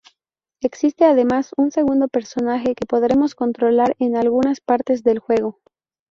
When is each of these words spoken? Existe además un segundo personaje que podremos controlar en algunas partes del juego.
Existe 0.61 1.05
además 1.05 1.51
un 1.57 1.69
segundo 1.69 2.07
personaje 2.07 2.73
que 2.73 2.87
podremos 2.87 3.35
controlar 3.35 3.95
en 3.99 4.15
algunas 4.17 4.59
partes 4.59 5.03
del 5.03 5.19
juego. 5.19 5.59